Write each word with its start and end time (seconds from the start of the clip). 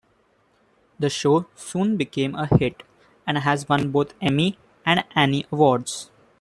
The 0.97 1.11
show 1.11 1.45
soon 1.53 1.95
became 1.95 2.33
a 2.33 2.47
hit 2.57 2.81
and 3.27 3.37
has 3.37 3.69
won 3.69 3.91
both 3.91 4.15
Emmy 4.19 4.57
and 4.83 5.03
Annie 5.15 5.45
awards. 5.51 6.09